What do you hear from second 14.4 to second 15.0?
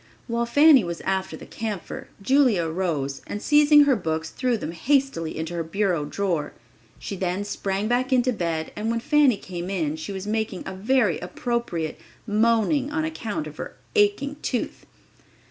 tooth!